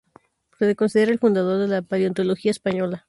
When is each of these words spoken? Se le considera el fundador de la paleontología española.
Se 0.57 0.65
le 0.65 0.75
considera 0.75 1.11
el 1.11 1.19
fundador 1.19 1.59
de 1.61 1.67
la 1.67 1.83
paleontología 1.83 2.49
española. 2.49 2.99